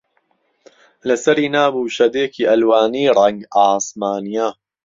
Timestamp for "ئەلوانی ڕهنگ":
2.49-3.39